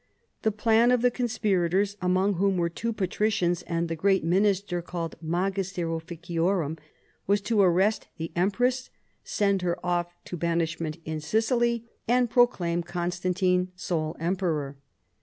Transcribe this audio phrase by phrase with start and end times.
[0.41, 5.15] The plan of the conspirators (among whom were two patricians and the great minister called
[5.21, 6.79] magister ojjicioini'm),
[7.27, 8.89] was to arrest the empress,
[9.23, 14.75] send her off to banishment in Sicily, and pro claim Constantine sole emperor.